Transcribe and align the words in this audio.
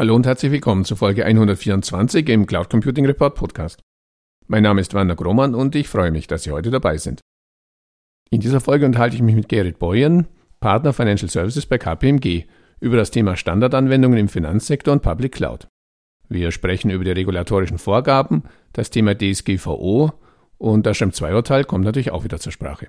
Hallo 0.00 0.14
und 0.14 0.24
herzlich 0.24 0.50
willkommen 0.50 0.86
zur 0.86 0.96
Folge 0.96 1.26
124 1.26 2.26
im 2.30 2.46
Cloud 2.46 2.70
Computing 2.70 3.04
Report 3.04 3.34
Podcast. 3.34 3.82
Mein 4.46 4.62
Name 4.62 4.80
ist 4.80 4.94
Werner 4.94 5.14
Grohmann 5.14 5.54
und 5.54 5.74
ich 5.74 5.88
freue 5.88 6.10
mich, 6.10 6.26
dass 6.26 6.44
Sie 6.44 6.52
heute 6.52 6.70
dabei 6.70 6.96
sind. 6.96 7.20
In 8.30 8.40
dieser 8.40 8.62
Folge 8.62 8.86
unterhalte 8.86 9.16
ich 9.16 9.20
mich 9.20 9.34
mit 9.34 9.50
Gerrit 9.50 9.78
Boyen, 9.78 10.26
Partner 10.58 10.94
Financial 10.94 11.28
Services 11.28 11.66
bei 11.66 11.76
KPMG, 11.76 12.44
über 12.80 12.96
das 12.96 13.10
Thema 13.10 13.36
Standardanwendungen 13.36 14.18
im 14.18 14.28
Finanzsektor 14.30 14.94
und 14.94 15.02
Public 15.02 15.32
Cloud. 15.32 15.68
Wir 16.30 16.50
sprechen 16.50 16.90
über 16.90 17.04
die 17.04 17.10
regulatorischen 17.10 17.76
Vorgaben, 17.76 18.44
das 18.72 18.88
Thema 18.88 19.14
DSGVO 19.14 20.14
und 20.56 20.86
das 20.86 20.96
Schrem 20.96 21.12
2 21.12 21.34
Urteil 21.34 21.64
kommt 21.64 21.84
natürlich 21.84 22.10
auch 22.10 22.24
wieder 22.24 22.40
zur 22.40 22.52
Sprache. 22.52 22.88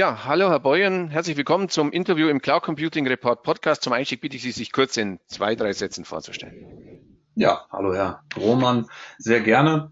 Ja, 0.00 0.24
hallo 0.24 0.48
Herr 0.48 0.60
Boyen, 0.60 1.10
herzlich 1.10 1.36
willkommen 1.36 1.68
zum 1.68 1.92
Interview 1.92 2.28
im 2.28 2.40
Cloud 2.40 2.62
Computing 2.62 3.06
Report 3.06 3.42
Podcast. 3.42 3.82
Zum 3.82 3.92
Einstieg 3.92 4.22
bitte 4.22 4.34
ich 4.34 4.42
Sie, 4.42 4.50
sich 4.50 4.72
kurz 4.72 4.96
in 4.96 5.20
zwei, 5.26 5.54
drei 5.54 5.74
Sätzen 5.74 6.06
vorzustellen. 6.06 7.26
Ja, 7.34 7.66
hallo 7.70 7.92
Herr 7.92 8.22
Roman, 8.34 8.86
sehr 9.18 9.42
gerne. 9.42 9.90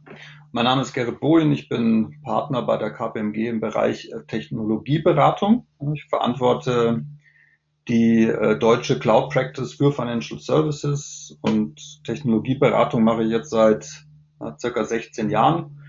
Mein 0.50 0.64
Name 0.64 0.80
ist 0.80 0.94
Gerrit 0.94 1.20
Bohlen, 1.20 1.52
ich 1.52 1.68
bin 1.68 2.22
Partner 2.24 2.62
bei 2.62 2.78
der 2.78 2.90
KPMG 2.90 3.48
im 3.48 3.60
Bereich 3.60 4.10
äh, 4.10 4.24
Technologieberatung. 4.26 5.66
Ich 5.92 6.06
verantworte 6.08 7.04
die 7.86 8.22
äh, 8.22 8.58
deutsche 8.58 8.98
Cloud 8.98 9.30
Practice 9.30 9.74
für 9.74 9.92
Financial 9.92 10.40
Services 10.40 11.36
und 11.42 12.02
Technologieberatung 12.05 13.05
mache 13.05 13.24
ich 13.24 13.30
jetzt 13.30 13.50
seit 13.50 13.86
circa 14.58 14.84
16 14.84 15.28
Jahren. 15.28 15.83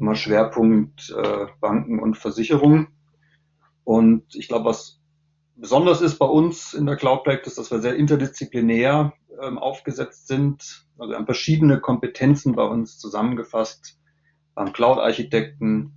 Immer 0.00 0.16
Schwerpunkt 0.16 1.14
äh, 1.16 1.46
Banken 1.60 2.00
und 2.00 2.16
Versicherungen. 2.16 2.88
Und 3.86 4.34
ich 4.34 4.48
glaube, 4.48 4.64
was 4.64 5.00
besonders 5.54 6.00
ist 6.00 6.18
bei 6.18 6.26
uns 6.26 6.74
in 6.74 6.86
der 6.86 6.96
Cloud 6.96 7.22
Practice, 7.22 7.54
dass 7.54 7.70
wir 7.70 7.78
sehr 7.78 7.94
interdisziplinär 7.94 9.12
ähm, 9.40 9.58
aufgesetzt 9.58 10.26
sind. 10.26 10.88
Also 10.98 11.12
wir 11.12 11.16
haben 11.16 11.24
verschiedene 11.24 11.78
Kompetenzen 11.78 12.56
bei 12.56 12.64
uns 12.64 12.98
zusammengefasst. 12.98 13.96
Wir 14.54 14.64
haben 14.64 14.72
Cloud-Architekten, 14.72 15.92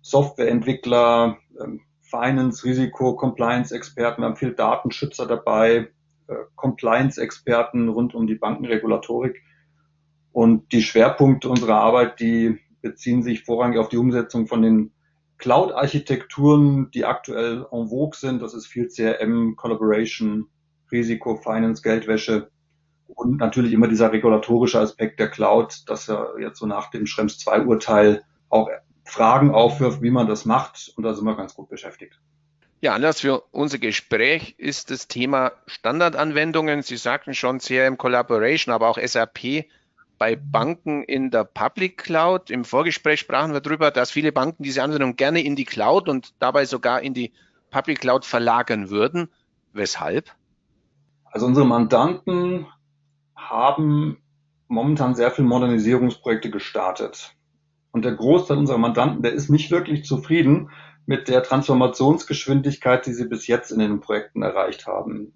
Softwareentwickler, 0.00 1.38
ähm, 1.60 1.80
Finance, 2.02 2.64
Risiko, 2.64 3.16
Compliance-Experten, 3.16 4.22
wir 4.22 4.26
haben 4.26 4.36
viel 4.36 4.54
Datenschützer 4.54 5.26
dabei, 5.26 5.88
äh, 6.28 6.34
Compliance-Experten 6.54 7.88
rund 7.88 8.14
um 8.14 8.28
die 8.28 8.36
Bankenregulatorik. 8.36 9.42
Und 10.30 10.70
die 10.70 10.82
Schwerpunkte 10.82 11.48
unserer 11.48 11.80
Arbeit, 11.80 12.20
die 12.20 12.60
beziehen 12.80 13.24
sich 13.24 13.42
vorrangig 13.42 13.80
auf 13.80 13.88
die 13.88 13.96
Umsetzung 13.96 14.46
von 14.46 14.62
den 14.62 14.92
Cloud-Architekturen, 15.38 16.90
die 16.92 17.04
aktuell 17.04 17.66
en 17.70 17.88
vogue 17.88 18.16
sind, 18.16 18.40
das 18.40 18.54
ist 18.54 18.66
viel 18.66 18.88
CRM, 18.88 19.56
Collaboration, 19.56 20.46
Risiko, 20.90 21.36
Finance, 21.36 21.82
Geldwäsche 21.82 22.50
und 23.08 23.38
natürlich 23.38 23.72
immer 23.72 23.88
dieser 23.88 24.12
regulatorische 24.12 24.80
Aspekt 24.80 25.20
der 25.20 25.28
Cloud, 25.28 25.82
dass 25.88 26.08
er 26.08 26.34
jetzt 26.40 26.58
so 26.58 26.66
nach 26.66 26.90
dem 26.90 27.06
Schrems 27.06 27.38
2 27.38 27.62
Urteil 27.62 28.22
auch 28.48 28.68
Fragen 29.04 29.50
aufwirft, 29.50 30.02
wie 30.02 30.10
man 30.10 30.26
das 30.26 30.44
macht 30.44 30.92
und 30.96 31.04
da 31.04 31.14
sind 31.14 31.24
wir 31.24 31.36
ganz 31.36 31.54
gut 31.54 31.68
beschäftigt. 31.68 32.18
Ja, 32.80 32.94
Anlass 32.94 33.20
für 33.20 33.42
unser 33.50 33.78
Gespräch 33.78 34.56
ist 34.58 34.90
das 34.90 35.08
Thema 35.08 35.52
Standardanwendungen. 35.66 36.82
Sie 36.82 36.98
sagten 36.98 37.32
schon 37.32 37.58
CRM 37.58 37.96
Collaboration, 37.96 38.74
aber 38.74 38.88
auch 38.88 38.98
SAP 38.98 39.64
bei 40.18 40.36
Banken 40.36 41.02
in 41.02 41.30
der 41.30 41.44
Public 41.44 41.98
Cloud. 41.98 42.50
Im 42.50 42.64
Vorgespräch 42.64 43.20
sprachen 43.20 43.52
wir 43.52 43.60
darüber, 43.60 43.90
dass 43.90 44.10
viele 44.10 44.32
Banken 44.32 44.62
diese 44.62 44.82
Anwendung 44.82 45.16
gerne 45.16 45.42
in 45.42 45.56
die 45.56 45.64
Cloud 45.64 46.08
und 46.08 46.34
dabei 46.38 46.64
sogar 46.64 47.02
in 47.02 47.14
die 47.14 47.32
Public 47.70 48.00
Cloud 48.00 48.24
verlagern 48.24 48.90
würden. 48.90 49.28
Weshalb? 49.72 50.30
Also 51.24 51.46
unsere 51.46 51.66
Mandanten 51.66 52.66
haben 53.34 54.18
momentan 54.68 55.14
sehr 55.14 55.30
viele 55.30 55.48
Modernisierungsprojekte 55.48 56.50
gestartet. 56.50 57.34
Und 57.90 58.04
der 58.04 58.14
Großteil 58.14 58.58
unserer 58.58 58.78
Mandanten, 58.78 59.22
der 59.22 59.32
ist 59.32 59.50
nicht 59.50 59.70
wirklich 59.70 60.04
zufrieden 60.04 60.70
mit 61.06 61.28
der 61.28 61.42
Transformationsgeschwindigkeit, 61.42 63.06
die 63.06 63.12
sie 63.12 63.28
bis 63.28 63.46
jetzt 63.46 63.70
in 63.70 63.78
den 63.78 64.00
Projekten 64.00 64.42
erreicht 64.42 64.86
haben. 64.86 65.32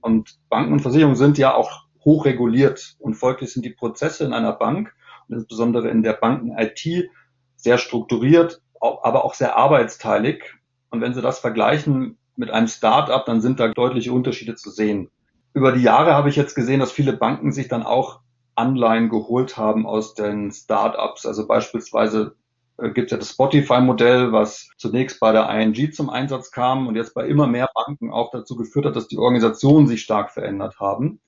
Und 0.00 0.38
Banken 0.48 0.72
und 0.72 0.80
Versicherungen 0.80 1.16
sind 1.16 1.38
ja 1.38 1.54
auch 1.54 1.87
hochreguliert 2.08 2.96
und 2.98 3.14
folglich 3.14 3.52
sind 3.52 3.66
die 3.66 3.70
Prozesse 3.70 4.24
in 4.24 4.32
einer 4.32 4.52
Bank 4.52 4.94
und 5.28 5.36
insbesondere 5.36 5.90
in 5.90 6.02
der 6.02 6.14
Banken-IT 6.14 7.10
sehr 7.56 7.76
strukturiert, 7.76 8.62
aber 8.80 9.26
auch 9.26 9.34
sehr 9.34 9.58
arbeitsteilig. 9.58 10.42
Und 10.88 11.02
wenn 11.02 11.12
Sie 11.12 11.20
das 11.20 11.38
vergleichen 11.38 12.16
mit 12.34 12.50
einem 12.50 12.68
Start-up, 12.68 13.26
dann 13.26 13.42
sind 13.42 13.60
da 13.60 13.68
deutliche 13.68 14.12
Unterschiede 14.12 14.54
zu 14.54 14.70
sehen. 14.70 15.10
Über 15.52 15.72
die 15.72 15.82
Jahre 15.82 16.14
habe 16.14 16.30
ich 16.30 16.36
jetzt 16.36 16.54
gesehen, 16.54 16.80
dass 16.80 16.92
viele 16.92 17.12
Banken 17.12 17.52
sich 17.52 17.68
dann 17.68 17.82
auch 17.82 18.20
Anleihen 18.54 19.10
geholt 19.10 19.58
haben 19.58 19.86
aus 19.86 20.14
den 20.14 20.50
Start-ups. 20.50 21.26
Also 21.26 21.46
beispielsweise 21.46 22.36
äh, 22.78 22.90
gibt 22.90 23.06
es 23.06 23.10
ja 23.10 23.18
das 23.18 23.32
Spotify-Modell, 23.32 24.32
was 24.32 24.70
zunächst 24.78 25.20
bei 25.20 25.32
der 25.32 25.50
ING 25.50 25.92
zum 25.92 26.08
Einsatz 26.08 26.52
kam 26.52 26.86
und 26.86 26.96
jetzt 26.96 27.12
bei 27.12 27.26
immer 27.26 27.46
mehr 27.46 27.68
Banken 27.74 28.10
auch 28.10 28.30
dazu 28.30 28.56
geführt 28.56 28.86
hat, 28.86 28.96
dass 28.96 29.08
die 29.08 29.18
Organisationen 29.18 29.86
sich 29.86 30.00
stark 30.00 30.30
verändert 30.30 30.80
haben. 30.80 31.20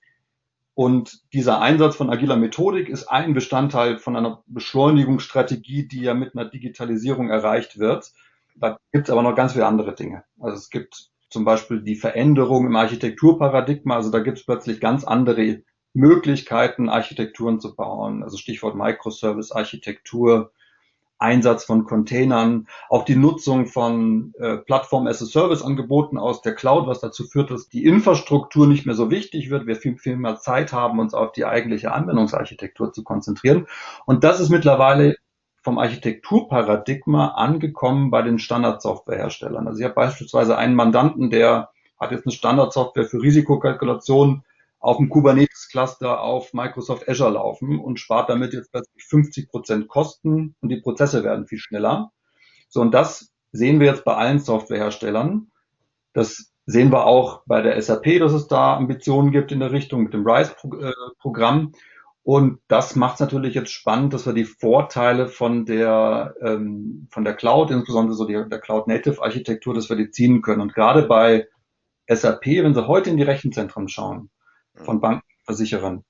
Und 0.80 1.30
dieser 1.34 1.60
Einsatz 1.60 1.94
von 1.94 2.08
agiler 2.08 2.36
Methodik 2.36 2.88
ist 2.88 3.04
ein 3.04 3.34
Bestandteil 3.34 3.98
von 3.98 4.16
einer 4.16 4.42
Beschleunigungsstrategie, 4.46 5.86
die 5.86 6.00
ja 6.00 6.14
mit 6.14 6.34
einer 6.34 6.48
Digitalisierung 6.48 7.28
erreicht 7.28 7.78
wird. 7.78 8.10
Da 8.56 8.78
gibt 8.90 9.06
es 9.06 9.12
aber 9.12 9.20
noch 9.20 9.34
ganz 9.34 9.52
viele 9.52 9.66
andere 9.66 9.94
Dinge. 9.94 10.24
Also 10.38 10.56
es 10.56 10.70
gibt 10.70 11.10
zum 11.28 11.44
Beispiel 11.44 11.82
die 11.82 11.96
Veränderung 11.96 12.64
im 12.64 12.76
Architekturparadigma. 12.76 13.96
Also 13.96 14.10
da 14.10 14.20
gibt 14.20 14.38
es 14.38 14.46
plötzlich 14.46 14.80
ganz 14.80 15.04
andere 15.04 15.62
Möglichkeiten, 15.92 16.88
Architekturen 16.88 17.60
zu 17.60 17.76
bauen. 17.76 18.22
Also 18.22 18.38
Stichwort 18.38 18.74
Microservice-Architektur, 18.74 20.50
Einsatz 21.20 21.64
von 21.64 21.84
Containern, 21.84 22.66
auch 22.88 23.04
die 23.04 23.14
Nutzung 23.14 23.66
von 23.66 24.32
äh, 24.38 24.56
Plattform-as-a-Service-Angeboten 24.56 26.18
aus 26.18 26.40
der 26.42 26.54
Cloud, 26.54 26.86
was 26.86 27.00
dazu 27.00 27.24
führt, 27.24 27.50
dass 27.50 27.68
die 27.68 27.84
Infrastruktur 27.84 28.66
nicht 28.66 28.86
mehr 28.86 28.94
so 28.94 29.10
wichtig 29.10 29.50
wird, 29.50 29.66
wir 29.66 29.76
viel, 29.76 29.98
viel 29.98 30.16
mehr 30.16 30.36
Zeit 30.36 30.72
haben, 30.72 30.98
uns 30.98 31.12
auf 31.12 31.32
die 31.32 31.44
eigentliche 31.44 31.92
Anwendungsarchitektur 31.92 32.92
zu 32.92 33.04
konzentrieren. 33.04 33.66
Und 34.06 34.24
das 34.24 34.40
ist 34.40 34.48
mittlerweile 34.48 35.16
vom 35.62 35.78
Architekturparadigma 35.78 37.28
angekommen 37.28 38.10
bei 38.10 38.22
den 38.22 38.38
Standardsoftwareherstellern. 38.38 39.68
Also 39.68 39.78
ich 39.78 39.84
habe 39.84 39.94
beispielsweise 39.94 40.56
einen 40.56 40.74
Mandanten, 40.74 41.28
der 41.28 41.70
hat 41.98 42.12
jetzt 42.12 42.26
eine 42.26 42.32
Standardsoftware 42.32 43.04
für 43.04 43.22
Risikokalkulation 43.22 44.42
auf 44.80 44.96
dem 44.96 45.10
Kubernetes-Cluster 45.10 46.20
auf 46.20 46.54
Microsoft 46.54 47.08
Azure 47.08 47.32
laufen 47.32 47.78
und 47.78 48.00
spart 48.00 48.30
damit 48.30 48.54
jetzt 48.54 48.72
plötzlich 48.72 49.04
50 49.04 49.50
Prozent 49.50 49.88
Kosten 49.88 50.56
und 50.60 50.70
die 50.70 50.80
Prozesse 50.80 51.22
werden 51.22 51.46
viel 51.46 51.58
schneller. 51.58 52.10
So, 52.68 52.80
und 52.80 52.92
das 52.92 53.30
sehen 53.52 53.78
wir 53.78 53.88
jetzt 53.88 54.04
bei 54.04 54.14
allen 54.14 54.38
Softwareherstellern. 54.38 55.50
Das 56.14 56.52
sehen 56.64 56.90
wir 56.90 57.04
auch 57.04 57.42
bei 57.46 57.60
der 57.60 57.80
SAP, 57.80 58.18
dass 58.20 58.32
es 58.32 58.46
da 58.46 58.76
Ambitionen 58.76 59.32
gibt 59.32 59.52
in 59.52 59.60
der 59.60 59.72
Richtung 59.72 60.02
mit 60.02 60.14
dem 60.14 60.26
RISE-Programm. 60.26 61.72
Und 62.22 62.60
das 62.68 62.96
macht 62.96 63.14
es 63.14 63.20
natürlich 63.20 63.54
jetzt 63.54 63.72
spannend, 63.72 64.14
dass 64.14 64.26
wir 64.26 64.32
die 64.32 64.44
Vorteile 64.44 65.28
von 65.28 65.66
der, 65.66 66.34
ähm, 66.42 67.08
von 67.10 67.24
der 67.24 67.34
Cloud, 67.34 67.70
insbesondere 67.70 68.14
so 68.14 68.24
die, 68.24 68.48
der 68.48 68.60
Cloud-Native-Architektur, 68.60 69.74
dass 69.74 69.88
wir 69.90 69.96
die 69.96 70.10
ziehen 70.10 70.42
können. 70.42 70.60
Und 70.60 70.74
gerade 70.74 71.02
bei 71.02 71.48
SAP, 72.08 72.46
wenn 72.46 72.74
Sie 72.74 72.86
heute 72.86 73.10
in 73.10 73.16
die 73.16 73.22
Rechenzentren 73.24 73.88
schauen, 73.88 74.30
von 74.84 75.00
Bankenversicherern, 75.00 76.04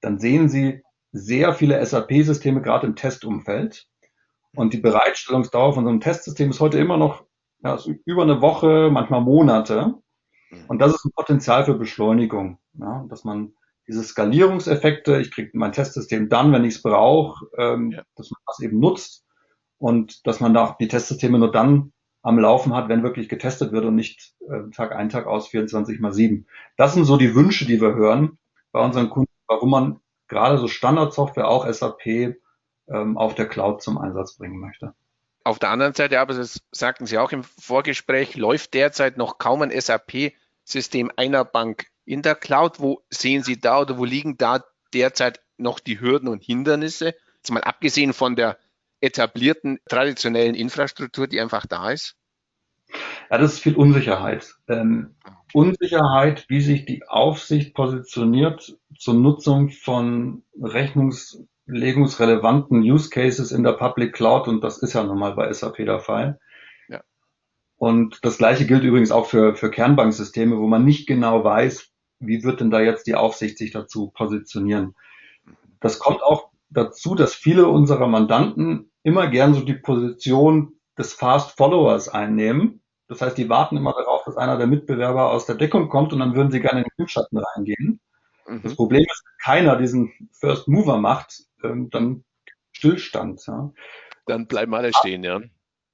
dann 0.00 0.18
sehen 0.18 0.48
Sie 0.48 0.82
sehr 1.12 1.54
viele 1.54 1.84
SAP-Systeme 1.84 2.62
gerade 2.62 2.86
im 2.86 2.96
Testumfeld. 2.96 3.86
Und 4.54 4.72
die 4.72 4.78
Bereitstellungsdauer 4.78 5.74
von 5.74 5.84
so 5.84 5.90
einem 5.90 6.00
Testsystem 6.00 6.50
ist 6.50 6.60
heute 6.60 6.78
immer 6.78 6.96
noch 6.96 7.24
ja, 7.62 7.78
über 8.04 8.22
eine 8.22 8.40
Woche, 8.40 8.90
manchmal 8.90 9.20
Monate. 9.20 9.94
Und 10.68 10.78
das 10.80 10.94
ist 10.94 11.04
ein 11.04 11.12
Potenzial 11.12 11.64
für 11.64 11.74
Beschleunigung, 11.74 12.58
ja, 12.74 13.04
dass 13.08 13.24
man 13.24 13.52
diese 13.86 14.02
Skalierungseffekte, 14.02 15.20
ich 15.20 15.30
kriege 15.30 15.50
mein 15.54 15.72
Testsystem 15.72 16.28
dann, 16.28 16.52
wenn 16.52 16.64
ich 16.64 16.76
es 16.76 16.82
brauche, 16.82 17.46
ähm, 17.56 17.92
ja. 17.92 18.02
dass 18.16 18.30
man 18.30 18.40
das 18.46 18.60
eben 18.60 18.78
nutzt 18.78 19.24
und 19.78 20.26
dass 20.26 20.40
man 20.40 20.54
da 20.54 20.76
die 20.80 20.88
Testsysteme 20.88 21.38
nur 21.38 21.52
dann 21.52 21.92
am 22.26 22.40
Laufen 22.40 22.74
hat, 22.74 22.88
wenn 22.88 23.04
wirklich 23.04 23.28
getestet 23.28 23.70
wird 23.70 23.84
und 23.84 23.94
nicht 23.94 24.34
äh, 24.48 24.68
Tag 24.74 24.90
ein, 24.90 25.10
Tag 25.10 25.26
aus, 25.26 25.46
24 25.46 26.00
mal 26.00 26.12
7. 26.12 26.48
Das 26.76 26.92
sind 26.92 27.04
so 27.04 27.16
die 27.16 27.36
Wünsche, 27.36 27.66
die 27.66 27.80
wir 27.80 27.94
hören 27.94 28.38
bei 28.72 28.80
unseren 28.80 29.10
Kunden, 29.10 29.30
warum 29.46 29.70
man 29.70 30.00
gerade 30.26 30.58
so 30.58 30.66
Standardsoftware, 30.66 31.46
auch 31.46 31.72
SAP, 31.72 32.34
ähm, 32.88 33.16
auf 33.16 33.36
der 33.36 33.46
Cloud 33.46 33.80
zum 33.80 33.96
Einsatz 33.96 34.38
bringen 34.38 34.58
möchte. 34.58 34.92
Auf 35.44 35.60
der 35.60 35.70
anderen 35.70 35.94
Seite, 35.94 36.18
aber 36.18 36.34
das 36.34 36.60
sagten 36.72 37.06
Sie 37.06 37.16
auch 37.16 37.30
im 37.30 37.44
Vorgespräch, 37.44 38.34
läuft 38.36 38.74
derzeit 38.74 39.16
noch 39.18 39.38
kaum 39.38 39.62
ein 39.62 39.70
SAP-System 39.70 41.12
einer 41.16 41.44
Bank 41.44 41.86
in 42.04 42.22
der 42.22 42.34
Cloud. 42.34 42.80
Wo 42.80 43.02
sehen 43.08 43.44
Sie 43.44 43.60
da 43.60 43.82
oder 43.82 43.98
wo 43.98 44.04
liegen 44.04 44.36
da 44.36 44.64
derzeit 44.92 45.40
noch 45.58 45.78
die 45.78 46.00
Hürden 46.00 46.28
und 46.28 46.42
Hindernisse? 46.42 47.14
Jetzt 47.36 47.52
mal 47.52 47.62
abgesehen 47.62 48.12
von 48.12 48.34
der 48.34 48.58
etablierten, 49.00 49.78
traditionellen 49.88 50.54
Infrastruktur, 50.54 51.26
die 51.26 51.40
einfach 51.40 51.66
da 51.66 51.90
ist? 51.90 52.16
Ja, 53.30 53.38
das 53.38 53.54
ist 53.54 53.60
viel 53.60 53.76
Unsicherheit. 53.76 54.54
Ähm, 54.68 55.14
Unsicherheit, 55.52 56.44
wie 56.48 56.60
sich 56.60 56.86
die 56.86 57.06
Aufsicht 57.08 57.74
positioniert 57.74 58.76
zur 58.98 59.14
Nutzung 59.14 59.70
von 59.70 60.42
rechnungslegungsrelevanten 60.60 62.82
Use 62.82 63.10
Cases 63.10 63.52
in 63.52 63.62
der 63.62 63.72
Public 63.72 64.14
Cloud 64.14 64.48
und 64.48 64.62
das 64.62 64.78
ist 64.78 64.94
ja 64.94 65.02
nun 65.02 65.18
mal 65.18 65.34
bei 65.34 65.52
SAP 65.52 65.76
der 65.78 66.00
Fall. 66.00 66.38
Ja. 66.88 67.02
Und 67.76 68.20
das 68.22 68.38
gleiche 68.38 68.66
gilt 68.66 68.84
übrigens 68.84 69.10
auch 69.10 69.26
für, 69.26 69.56
für 69.56 69.70
Kernbanksysteme, 69.70 70.58
wo 70.58 70.66
man 70.66 70.84
nicht 70.84 71.06
genau 71.06 71.42
weiß, 71.42 71.90
wie 72.20 72.44
wird 72.44 72.60
denn 72.60 72.70
da 72.70 72.80
jetzt 72.80 73.06
die 73.06 73.14
Aufsicht 73.14 73.58
sich 73.58 73.72
dazu 73.72 74.10
positionieren. 74.10 74.94
Das 75.80 75.98
kommt 75.98 76.22
auch 76.22 76.50
dazu, 76.68 77.14
dass 77.14 77.34
viele 77.34 77.68
unserer 77.68 78.06
Mandanten 78.06 78.90
immer 79.02 79.28
gern 79.28 79.54
so 79.54 79.60
die 79.60 79.74
Position 79.74 80.74
des 80.98 81.12
Fast 81.12 81.56
Followers 81.56 82.08
einnehmen. 82.08 82.82
Das 83.08 83.20
heißt, 83.20 83.38
die 83.38 83.48
warten 83.48 83.76
immer 83.76 83.92
darauf, 83.92 84.24
dass 84.24 84.36
einer 84.36 84.58
der 84.58 84.66
Mitbewerber 84.66 85.30
aus 85.30 85.46
der 85.46 85.54
Deckung 85.54 85.88
kommt 85.88 86.12
und 86.12 86.18
dann 86.18 86.34
würden 86.34 86.50
sie 86.50 86.60
gerne 86.60 86.80
in 86.80 86.84
den 86.84 86.98
Windschatten 86.98 87.38
reingehen. 87.38 88.00
Mhm. 88.46 88.62
Das 88.62 88.74
Problem 88.74 89.02
ist, 89.02 89.22
wenn 89.24 89.54
keiner 89.54 89.76
diesen 89.76 90.12
First 90.32 90.68
Mover 90.68 90.98
macht, 90.98 91.44
ähm, 91.62 91.90
dann 91.90 92.24
Stillstand. 92.72 93.46
Ja. 93.46 93.72
Dann 94.26 94.46
bleiben 94.46 94.74
alle 94.74 94.92
stehen, 94.92 95.22
ja. 95.24 95.40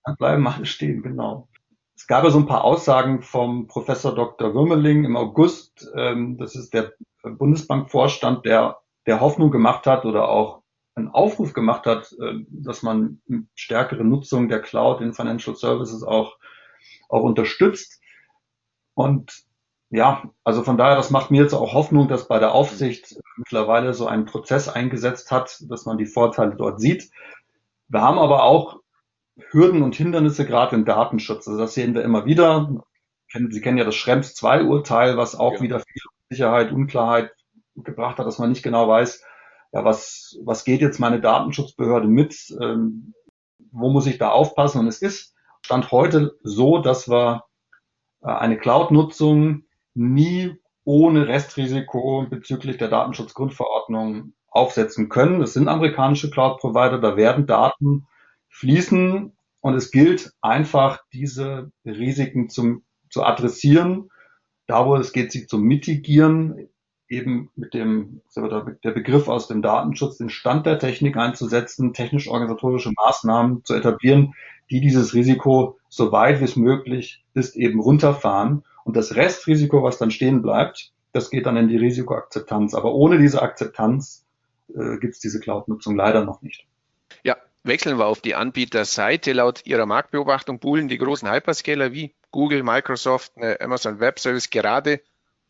Dann 0.05 0.17
bleiben 0.17 0.47
alle 0.47 0.67
stehen, 0.67 1.03
genau. 1.03 1.49
Es 1.95 2.07
gab 2.07 2.25
ja 2.25 2.31
so 2.31 2.39
ein 2.39 2.47
paar 2.47 2.65
Aussagen 2.65 3.23
vom 3.23 3.69
Professor 3.69 4.15
Dr. 4.15 4.55
Würmeling 4.55 5.05
im 5.05 5.17
August. 5.17 5.89
Ähm, 5.95 6.39
das 6.39 6.57
ist 6.57 6.73
der 6.75 6.95
Bundesbankvorstand, 7.23 8.45
der, 8.45 8.79
der 9.07 9.21
Hoffnung 9.21 9.51
gemacht 9.51 9.87
hat 9.87 10.05
oder 10.05 10.29
auch 10.29 10.62
einen 10.95 11.09
Aufruf 11.09 11.53
gemacht 11.55 11.87
hat, 11.87 12.13
äh, 12.21 12.45
dass 12.49 12.83
man 12.83 13.21
stärkere 13.55 14.05
Nutzung 14.05 14.49
der 14.49 14.61
Cloud 14.61 15.01
in 15.01 15.15
Financial 15.15 15.57
Services 15.57 16.03
auch 16.03 16.37
auch 17.13 17.23
unterstützt. 17.23 18.01
Und 18.95 19.45
ja, 19.91 20.31
also 20.43 20.63
von 20.63 20.79
daher, 20.79 20.97
das 20.97 21.11
macht 21.11 21.31
mir 21.31 21.43
jetzt 21.43 21.53
auch 21.53 21.75
Hoffnung, 21.75 22.09
dass 22.09 22.27
bei 22.27 22.39
der 22.39 22.53
Aufsicht 22.53 23.15
mittlerweile 23.37 23.93
so 23.93 24.07
ein 24.07 24.25
Prozess 24.25 24.69
eingesetzt 24.69 25.31
hat, 25.31 25.63
dass 25.69 25.85
man 25.85 25.99
die 25.99 26.07
Vorteile 26.07 26.57
dort 26.57 26.81
sieht. 26.81 27.11
Wir 27.89 28.01
haben 28.01 28.19
aber 28.19 28.43
auch 28.45 28.81
Hürden 29.51 29.83
und 29.83 29.95
Hindernisse 29.95 30.47
gerade 30.47 30.75
im 30.77 30.87
Datenschutz. 30.87 31.47
Also 31.47 31.61
das 31.61 31.75
sehen 31.75 31.95
wir 31.95 32.03
immer 32.03 32.25
wieder. 32.25 32.85
Sie 33.29 33.61
kennen 33.61 33.79
ja 33.79 33.85
das 33.85 33.95
Schrems 33.95 34.35
2 34.35 34.65
Urteil, 34.65 35.17
was 35.17 35.35
auch 35.35 35.55
ja. 35.55 35.61
wieder 35.61 35.81
viel 35.81 36.03
Sicherheit, 36.31 36.73
Unklarheit 36.73 37.33
gebracht 37.77 38.19
hat, 38.19 38.27
dass 38.27 38.39
man 38.39 38.51
nicht 38.51 38.63
genau 38.63 38.89
weiß, 38.89 39.25
ja, 39.73 39.85
was, 39.85 40.39
was 40.45 40.65
geht 40.65 40.81
jetzt 40.81 41.01
meine 41.01 41.21
Datenschutzbehörde 41.21 42.07
mit, 42.07 42.55
ähm, 42.61 43.15
wo 43.71 43.91
muss 43.91 44.07
ich 44.07 44.19
da 44.19 44.31
aufpassen? 44.31 44.81
Und 44.81 44.87
es 44.87 45.01
ist 45.01 45.35
Stand 45.65 45.91
heute 45.91 46.37
so, 46.43 46.79
dass 46.79 47.09
wir 47.09 47.45
äh, 48.23 48.29
eine 48.29 48.59
Cloud-Nutzung 48.59 49.65
nie 49.95 50.57
ohne 50.85 51.29
Restrisiko 51.29 52.27
bezüglich 52.29 52.77
der 52.77 52.89
Datenschutzgrundverordnung 52.89 54.35
aufsetzen 54.49 55.09
können. 55.09 55.41
Es 55.41 55.55
sind 55.55 55.69
amerikanische 55.69 56.31
Cloud-Provider, 56.31 56.99
da 56.99 57.17
werden 57.17 57.47
Daten 57.47 58.07
fließen 58.49 59.33
und 59.61 59.75
es 59.75 59.91
gilt 59.91 60.33
einfach, 60.41 61.01
diese 61.13 61.71
Risiken 61.87 62.51
zum, 62.51 62.85
zu 63.09 63.23
adressieren, 63.23 64.11
da 64.67 64.85
wo 64.87 64.97
es 64.97 65.13
geht, 65.13 65.33
sie 65.33 65.47
zu 65.47 65.59
mitigieren, 65.59 66.69
eben 67.13 67.51
mit 67.57 67.75
dem, 67.75 68.23
der 68.35 68.91
Begriff 68.91 69.29
aus 69.29 69.47
dem 69.47 69.61
Datenschutz, 69.63 70.17
den 70.17 70.31
Stand 70.31 70.65
der 70.67 70.79
Technik 70.79 71.17
einzusetzen, 71.17 71.93
technisch-organisatorische 71.93 72.93
Maßnahmen 72.97 73.65
zu 73.65 73.75
etablieren, 73.75 74.35
die 74.71 74.81
dieses 74.81 75.13
Risiko 75.15 75.79
so 75.89 76.11
weit 76.11 76.41
wie 76.41 76.45
es 76.45 76.57
möglich 76.57 77.23
ist 77.35 77.55
eben 77.57 77.81
runterfahren. 77.81 78.65
Und 78.85 78.97
das 78.97 79.15
Restrisiko, 79.15 79.83
was 79.83 79.99
dann 79.99 80.11
stehen 80.11 80.41
bleibt, 80.41 80.93
das 81.13 81.31
geht 81.31 81.45
dann 81.45 81.59
in 81.59 81.69
die 81.69 81.77
Risikoakzeptanz. 81.77 82.75
Aber 82.75 82.95
ohne 82.95 83.19
diese 83.19 83.43
Akzeptanz 83.43 84.25
äh, 84.75 84.97
gibt 84.99 85.13
es 85.15 85.21
diese 85.21 85.39
Cloud-Nutzung 85.39 85.95
leider 85.95 86.25
noch 86.25 86.41
nicht. 86.41 86.67
Ja, 87.23 87.37
wechseln 87.63 87.99
wir 87.99 88.07
auf 88.07 88.23
die 88.23 88.35
Anbieterseite. 88.35 89.35
Laut 89.35 89.67
Ihrer 89.67 89.85
Marktbeobachtung 89.85 90.59
buhlen 90.59 90.89
die 90.89 90.99
großen 90.99 91.31
Hyperscaler 91.31 91.93
wie 91.93 92.15
Google, 92.31 92.63
Microsoft, 92.63 93.33
äh, 93.37 93.63
Amazon 93.63 94.01
Web 94.01 94.19
Service 94.19 94.49
gerade 94.49 95.03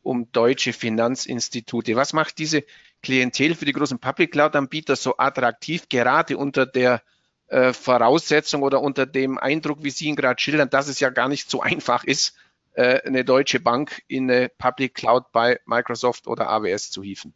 um 0.02 0.30
deutsche 0.32 0.72
Finanzinstitute. 0.72 1.96
Was 1.96 2.12
macht 2.12 2.38
diese 2.38 2.64
Klientel 3.02 3.54
für 3.54 3.64
die 3.64 3.72
großen 3.72 3.98
Public 3.98 4.32
Cloud-Anbieter 4.32 4.96
so 4.96 5.16
attraktiv, 5.16 5.88
gerade 5.88 6.36
unter 6.36 6.66
der 6.66 7.02
äh, 7.48 7.72
Voraussetzung 7.72 8.62
oder 8.62 8.80
unter 8.80 9.06
dem 9.06 9.38
Eindruck, 9.38 9.82
wie 9.82 9.90
Sie 9.90 10.06
ihn 10.06 10.16
gerade 10.16 10.40
schildern, 10.40 10.70
dass 10.70 10.88
es 10.88 11.00
ja 11.00 11.10
gar 11.10 11.28
nicht 11.28 11.50
so 11.50 11.60
einfach 11.62 12.04
ist, 12.04 12.34
äh, 12.74 13.00
eine 13.02 13.24
deutsche 13.24 13.60
Bank 13.60 14.02
in 14.08 14.30
eine 14.30 14.48
Public 14.48 14.94
Cloud 14.94 15.32
bei 15.32 15.60
Microsoft 15.66 16.26
oder 16.26 16.48
AWS 16.48 16.90
zu 16.90 17.02
hieven? 17.02 17.34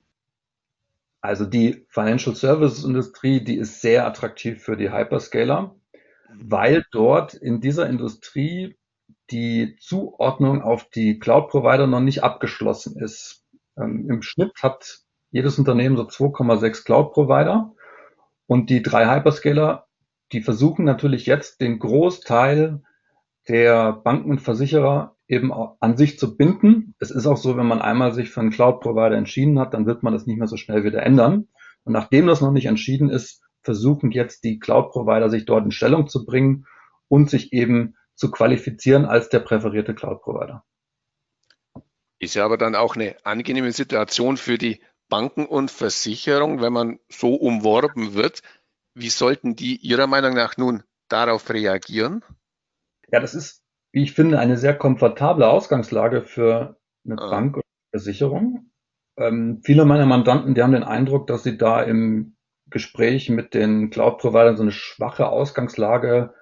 Also 1.20 1.44
die 1.44 1.84
Financial 1.88 2.34
Services 2.34 2.84
Industrie, 2.84 3.42
die 3.42 3.56
ist 3.56 3.80
sehr 3.80 4.06
attraktiv 4.06 4.62
für 4.62 4.76
die 4.76 4.92
Hyperscaler, 4.92 5.74
weil 6.32 6.84
dort 6.92 7.34
in 7.34 7.60
dieser 7.60 7.88
Industrie 7.88 8.76
die 9.30 9.76
Zuordnung 9.80 10.62
auf 10.62 10.88
die 10.90 11.18
Cloud-Provider 11.18 11.86
noch 11.86 12.00
nicht 12.00 12.22
abgeschlossen 12.22 12.96
ist. 13.00 13.44
Ähm, 13.76 14.08
Im 14.08 14.22
Schnitt 14.22 14.52
hat 14.62 15.00
jedes 15.30 15.58
Unternehmen 15.58 15.96
so 15.96 16.04
2,6 16.04 16.84
Cloud-Provider 16.84 17.74
und 18.46 18.70
die 18.70 18.82
drei 18.82 19.12
Hyperscaler, 19.12 19.86
die 20.32 20.40
versuchen 20.40 20.84
natürlich 20.84 21.26
jetzt 21.26 21.60
den 21.60 21.78
Großteil 21.78 22.82
der 23.48 23.92
Banken 23.92 24.30
und 24.30 24.40
Versicherer 24.40 25.16
eben 25.28 25.52
an 25.52 25.96
sich 25.96 26.18
zu 26.18 26.36
binden. 26.36 26.94
Es 26.98 27.10
ist 27.10 27.26
auch 27.26 27.36
so, 27.36 27.56
wenn 27.56 27.66
man 27.66 27.82
einmal 27.82 28.12
sich 28.12 28.30
für 28.30 28.40
einen 28.40 28.50
Cloud-Provider 28.50 29.16
entschieden 29.16 29.58
hat, 29.58 29.74
dann 29.74 29.86
wird 29.86 30.02
man 30.02 30.12
das 30.12 30.26
nicht 30.26 30.38
mehr 30.38 30.46
so 30.46 30.56
schnell 30.56 30.84
wieder 30.84 31.02
ändern. 31.02 31.48
Und 31.84 31.92
nachdem 31.92 32.26
das 32.26 32.40
noch 32.40 32.52
nicht 32.52 32.66
entschieden 32.66 33.10
ist, 33.10 33.42
versuchen 33.62 34.12
jetzt 34.12 34.44
die 34.44 34.58
Cloud-Provider 34.58 35.28
sich 35.28 35.44
dort 35.44 35.64
in 35.64 35.72
Stellung 35.72 36.08
zu 36.08 36.24
bringen 36.24 36.66
und 37.08 37.30
sich 37.30 37.52
eben 37.52 37.96
zu 38.16 38.30
qualifizieren 38.30 39.04
als 39.04 39.28
der 39.28 39.40
präferierte 39.40 39.94
Cloud-Provider. 39.94 40.64
Ist 42.18 42.34
ja 42.34 42.44
aber 42.44 42.56
dann 42.56 42.74
auch 42.74 42.96
eine 42.96 43.16
angenehme 43.24 43.72
Situation 43.72 44.36
für 44.36 44.58
die 44.58 44.80
Banken 45.08 45.46
und 45.46 45.70
Versicherungen, 45.70 46.60
wenn 46.60 46.72
man 46.72 46.98
so 47.08 47.34
umworben 47.34 48.14
wird. 48.14 48.42
Wie 48.94 49.10
sollten 49.10 49.54
die 49.54 49.76
Ihrer 49.76 50.06
Meinung 50.06 50.34
nach 50.34 50.56
nun 50.56 50.82
darauf 51.08 51.50
reagieren? 51.50 52.24
Ja, 53.12 53.20
das 53.20 53.34
ist, 53.34 53.62
wie 53.92 54.02
ich 54.02 54.14
finde, 54.14 54.38
eine 54.38 54.56
sehr 54.56 54.76
komfortable 54.76 55.46
Ausgangslage 55.46 56.22
für 56.22 56.80
eine 57.04 57.20
ah. 57.20 57.30
Bank 57.30 57.58
oder 57.58 57.66
Versicherung. 57.92 58.70
Ähm, 59.18 59.60
viele 59.62 59.84
meiner 59.84 60.06
Mandanten, 60.06 60.54
die 60.54 60.62
haben 60.62 60.72
den 60.72 60.82
Eindruck, 60.82 61.26
dass 61.26 61.42
sie 61.42 61.56
da 61.56 61.82
im 61.82 62.36
Gespräch 62.68 63.28
mit 63.28 63.54
den 63.54 63.90
Cloud-Providern 63.90 64.56
so 64.56 64.62
eine 64.62 64.72
schwache 64.72 65.28
Ausgangslage 65.28 66.34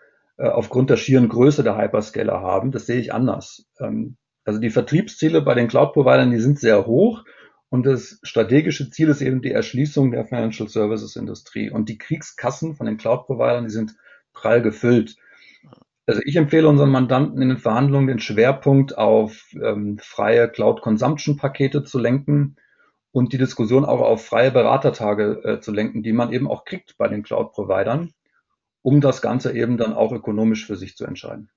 aufgrund 0.42 0.90
der 0.90 0.96
schieren 0.96 1.28
Größe 1.28 1.62
der 1.62 1.76
Hyperscaler 1.76 2.40
haben. 2.40 2.72
Das 2.72 2.86
sehe 2.86 3.00
ich 3.00 3.12
anders. 3.12 3.66
Ähm, 3.78 4.16
also 4.44 4.60
die 4.60 4.70
Vertriebsziele 4.70 5.42
bei 5.42 5.54
den 5.54 5.68
Cloud-Providern, 5.68 6.30
die 6.30 6.40
sind 6.40 6.58
sehr 6.58 6.86
hoch 6.86 7.24
und 7.74 7.86
das 7.86 8.20
strategische 8.22 8.90
Ziel 8.90 9.08
ist 9.08 9.20
eben 9.20 9.42
die 9.42 9.50
Erschließung 9.50 10.12
der 10.12 10.24
Financial 10.24 10.68
Services 10.68 11.16
Industrie. 11.16 11.70
Und 11.70 11.88
die 11.88 11.98
Kriegskassen 11.98 12.76
von 12.76 12.86
den 12.86 12.98
Cloud-Providern, 12.98 13.64
die 13.64 13.70
sind 13.70 13.96
prall 14.32 14.62
gefüllt. 14.62 15.16
Also 16.06 16.20
ich 16.24 16.36
empfehle 16.36 16.68
unseren 16.68 16.90
Mandanten 16.90 17.42
in 17.42 17.48
den 17.48 17.58
Verhandlungen 17.58 18.06
den 18.06 18.20
Schwerpunkt 18.20 18.96
auf 18.96 19.48
ähm, 19.54 19.98
freie 20.00 20.48
Cloud-Consumption-Pakete 20.48 21.82
zu 21.82 21.98
lenken 21.98 22.56
und 23.10 23.32
die 23.32 23.38
Diskussion 23.38 23.84
auch 23.84 24.02
auf 24.02 24.24
freie 24.24 24.50
Beratertage 24.50 25.40
äh, 25.42 25.60
zu 25.60 25.72
lenken, 25.72 26.02
die 26.02 26.12
man 26.12 26.32
eben 26.32 26.48
auch 26.48 26.64
kriegt 26.64 26.96
bei 26.98 27.08
den 27.08 27.22
Cloud-Providern 27.22 28.12
um 28.84 29.00
das 29.00 29.22
Ganze 29.22 29.52
eben 29.56 29.78
dann 29.78 29.94
auch 29.94 30.12
ökonomisch 30.12 30.66
für 30.66 30.76
sich 30.76 30.94
zu 30.94 31.06
entscheiden. 31.06 31.50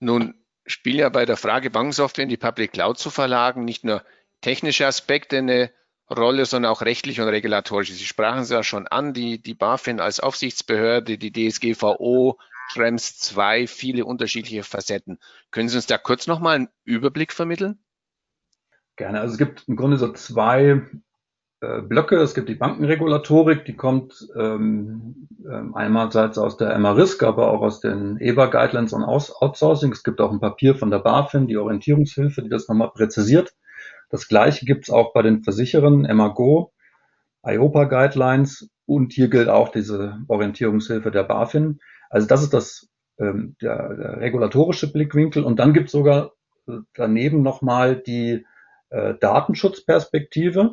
Nun 0.00 0.34
spielen 0.66 0.98
ja 0.98 1.08
bei 1.08 1.24
der 1.24 1.36
Frage, 1.36 1.70
Bankensoftware 1.70 2.24
in 2.24 2.28
die 2.28 2.36
Public 2.36 2.72
Cloud 2.72 2.98
zu 2.98 3.10
verlagen, 3.10 3.64
nicht 3.64 3.84
nur 3.84 4.02
technische 4.40 4.86
Aspekte 4.86 5.38
eine 5.38 5.70
Rolle, 6.10 6.44
sondern 6.44 6.72
auch 6.72 6.82
rechtliche 6.82 7.22
und 7.22 7.28
regulatorische. 7.28 7.92
Sie 7.92 8.04
sprachen 8.04 8.40
es 8.40 8.50
ja 8.50 8.64
schon 8.64 8.88
an, 8.88 9.14
die, 9.14 9.40
die 9.40 9.54
BaFin 9.54 10.00
als 10.00 10.18
Aufsichtsbehörde, 10.18 11.18
die 11.18 11.32
DSGVO, 11.32 12.38
Schrems 12.72 13.18
2, 13.18 13.68
viele 13.68 14.04
unterschiedliche 14.04 14.64
Facetten. 14.64 15.20
Können 15.52 15.68
Sie 15.68 15.76
uns 15.76 15.86
da 15.86 15.98
kurz 15.98 16.26
nochmal 16.26 16.56
einen 16.56 16.68
Überblick 16.84 17.32
vermitteln? 17.32 17.78
Gerne. 18.96 19.20
Also 19.20 19.34
es 19.34 19.38
gibt 19.38 19.68
im 19.68 19.76
Grunde 19.76 19.98
so 19.98 20.12
zwei 20.12 20.82
Blöcke. 21.60 22.16
Es 22.16 22.34
gibt 22.34 22.48
die 22.48 22.54
Bankenregulatorik, 22.54 23.64
die 23.64 23.74
kommt 23.74 24.28
ähm, 24.36 25.28
ähm, 25.44 25.74
einerseits 25.74 26.38
aus 26.38 26.56
der 26.56 26.78
MA-Risk, 26.78 27.22
aber 27.24 27.50
auch 27.50 27.62
aus 27.62 27.80
den 27.80 28.16
EBA-Guidelines 28.18 28.92
und 28.92 29.02
Outsourcing. 29.02 29.90
Es 29.92 30.04
gibt 30.04 30.20
auch 30.20 30.30
ein 30.30 30.40
Papier 30.40 30.76
von 30.76 30.90
der 30.90 31.00
BaFin, 31.00 31.48
die 31.48 31.56
Orientierungshilfe, 31.56 32.42
die 32.42 32.48
das 32.48 32.68
nochmal 32.68 32.90
präzisiert. 32.90 33.54
Das 34.10 34.28
gleiche 34.28 34.66
gibt 34.66 34.84
es 34.84 34.90
auch 34.90 35.12
bei 35.12 35.22
den 35.22 35.42
Versicherern, 35.42 36.02
MAGO, 36.02 36.72
IOPA-Guidelines. 37.42 38.70
Und 38.86 39.12
hier 39.12 39.28
gilt 39.28 39.48
auch 39.48 39.70
diese 39.70 40.18
Orientierungshilfe 40.28 41.10
der 41.10 41.24
BaFin. 41.24 41.80
Also 42.08 42.26
das 42.26 42.42
ist 42.42 42.54
das 42.54 42.88
ähm, 43.18 43.56
der, 43.60 43.94
der 43.94 44.20
regulatorische 44.20 44.92
Blickwinkel. 44.92 45.42
Und 45.44 45.58
dann 45.58 45.72
gibt 45.72 45.86
es 45.86 45.92
sogar 45.92 46.32
äh, 46.68 46.78
daneben 46.94 47.42
nochmal 47.42 47.96
die 47.96 48.46
äh, 48.90 49.14
Datenschutzperspektive. 49.20 50.72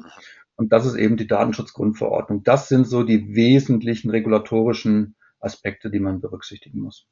Und 0.56 0.72
das 0.72 0.86
ist 0.86 0.96
eben 0.96 1.18
die 1.18 1.28
Datenschutzgrundverordnung. 1.28 2.44
Das 2.44 2.70
sind 2.70 2.88
so 2.88 3.04
die 3.04 3.36
wesentlichen 3.36 4.10
regulatorischen 4.10 5.16
Aspekte, 5.40 5.92
die 5.92 6.00
man 6.00 6.22
berücksichtigen 6.22 6.80
muss. 6.80 7.08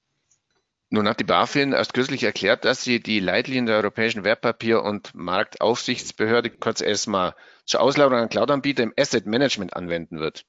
Nun 0.89 1.07
hat 1.07 1.19
die 1.19 1.23
BaFin 1.23 1.73
erst 1.73 1.95
kürzlich 1.95 2.23
erklärt, 2.23 2.65
dass 2.65 2.83
sie 2.83 3.01
die 3.01 3.19
Leitlinien 3.19 3.65
der 3.65 3.77
Europäischen 3.77 4.23
Wertpapier- 4.23 4.83
und 4.83 5.15
Marktaufsichtsbehörde, 5.15 6.51
kurz 6.51 6.81
ESMA, 6.81 7.35
zur 7.65 7.81
Auslagerung 7.81 8.19
an 8.21 8.29
Cloud-Anbieter 8.29 8.83
im 8.83 8.93
Asset 8.95 9.25
Management 9.25 9.75
anwenden 9.75 10.19
wird. 10.19 10.45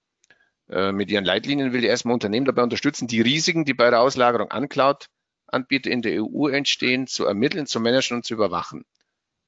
Äh, 0.68 0.92
mit 0.92 1.10
ihren 1.10 1.24
Leitlinien 1.24 1.72
will 1.72 1.80
die 1.80 1.88
ESMA 1.88 2.12
Unternehmen 2.12 2.44
dabei 2.44 2.62
unterstützen, 2.62 3.08
die 3.08 3.22
Risiken, 3.22 3.64
die 3.64 3.74
bei 3.74 3.88
der 3.88 4.00
Auslagerung 4.00 4.50
an 4.50 4.68
Cloud-Anbieter 4.68 5.90
in 5.90 6.02
der 6.02 6.22
EU 6.22 6.48
entstehen, 6.48 7.06
zu 7.06 7.24
ermitteln, 7.24 7.66
zu 7.66 7.80
managen 7.80 8.18
und 8.18 8.24
zu 8.26 8.34
überwachen. 8.34 8.84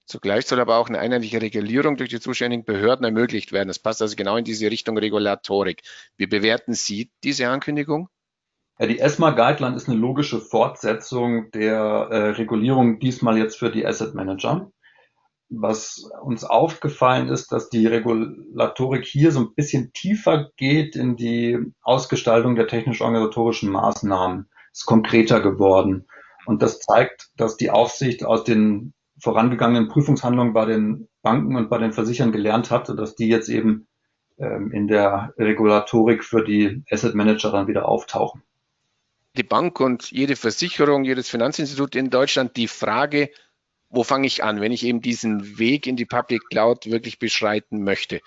Zugleich 0.06 0.46
soll 0.46 0.60
aber 0.60 0.76
auch 0.78 0.88
eine 0.88 1.00
einheitliche 1.00 1.42
Regulierung 1.42 1.96
durch 1.96 2.10
die 2.10 2.20
zuständigen 2.20 2.64
Behörden 2.64 3.04
ermöglicht 3.04 3.50
werden. 3.50 3.66
Das 3.66 3.80
passt 3.80 4.00
also 4.00 4.14
genau 4.14 4.36
in 4.36 4.44
diese 4.44 4.70
Richtung 4.70 4.96
Regulatorik. 4.96 5.82
Wie 6.16 6.28
bewerten 6.28 6.74
Sie 6.74 7.10
diese 7.24 7.48
Ankündigung? 7.48 8.08
Ja, 8.78 8.86
die 8.86 9.00
ESMA 9.00 9.30
Guideline 9.30 9.74
ist 9.74 9.88
eine 9.88 9.98
logische 9.98 10.40
Fortsetzung 10.40 11.50
der 11.50 11.76
äh, 11.76 12.16
Regulierung, 12.30 13.00
diesmal 13.00 13.36
jetzt 13.36 13.58
für 13.58 13.70
die 13.70 13.84
Asset 13.84 14.14
Manager. 14.14 14.70
Was 15.48 16.08
uns 16.22 16.44
aufgefallen 16.44 17.28
ist, 17.28 17.50
dass 17.50 17.68
die 17.68 17.86
Regulatorik 17.86 19.04
hier 19.04 19.32
so 19.32 19.40
ein 19.40 19.54
bisschen 19.54 19.92
tiefer 19.92 20.50
geht 20.56 20.94
in 20.94 21.16
die 21.16 21.58
Ausgestaltung 21.82 22.54
der 22.54 22.68
technisch-organisatorischen 22.68 23.70
Maßnahmen. 23.70 24.48
Ist 24.72 24.86
konkreter 24.86 25.40
geworden. 25.40 26.06
Und 26.46 26.62
das 26.62 26.78
zeigt, 26.78 27.30
dass 27.36 27.56
die 27.56 27.70
Aufsicht 27.70 28.24
aus 28.24 28.44
den 28.44 28.92
vorangegangenen 29.18 29.88
Prüfungshandlungen 29.88 30.52
bei 30.52 30.66
den 30.66 31.08
Banken 31.22 31.56
und 31.56 31.70
bei 31.70 31.78
den 31.78 31.92
Versichern 31.92 32.32
gelernt 32.32 32.70
hat, 32.70 32.88
dass 32.88 33.16
die 33.16 33.28
jetzt 33.28 33.48
eben 33.48 33.88
ähm, 34.38 34.70
in 34.72 34.88
der 34.88 35.34
Regulatorik 35.38 36.24
für 36.24 36.44
die 36.44 36.84
Asset 36.90 37.14
Manager 37.14 37.50
dann 37.50 37.66
wieder 37.66 37.88
auftauchen 37.88 38.42
die 39.36 39.42
Bank 39.42 39.80
und 39.80 40.10
jede 40.10 40.36
Versicherung, 40.36 41.04
jedes 41.04 41.28
Finanzinstitut 41.28 41.94
in 41.94 42.10
Deutschland 42.10 42.56
die 42.56 42.68
Frage, 42.68 43.30
wo 43.88 44.02
fange 44.02 44.26
ich 44.26 44.42
an, 44.42 44.60
wenn 44.60 44.72
ich 44.72 44.84
eben 44.84 45.00
diesen 45.00 45.58
Weg 45.58 45.86
in 45.86 45.96
die 45.96 46.06
Public 46.06 46.42
Cloud 46.50 46.86
wirklich 46.86 47.18
beschreiten 47.18 47.84
möchte. 47.84 48.20